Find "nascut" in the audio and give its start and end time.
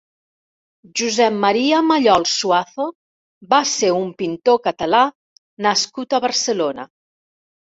5.67-6.17